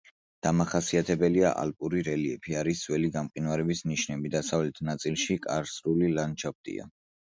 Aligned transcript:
დამახასიათებელია 0.45 1.51
ალპური 1.65 2.01
რელიეფი, 2.09 2.57
არის 2.63 2.83
ძველი 2.87 3.13
გამყინვარების 3.19 3.87
ნიშნები, 3.95 4.35
დასავლეთ 4.41 4.85
ნაწილში 4.93 5.41
კარსტული 5.49 6.15
ლანდშაფტია. 6.21 6.95